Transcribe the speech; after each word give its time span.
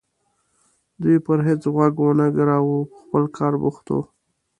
دوی 1.01 1.17
پرې 1.25 1.41
هېڅ 1.47 1.63
غوږ 1.73 1.93
ونه 2.01 2.25
ګراوه 2.37 2.77
په 2.89 2.95
خپل 3.01 3.23
کار 3.37 3.53
بوخت 3.61 3.85
وو. 3.89 3.99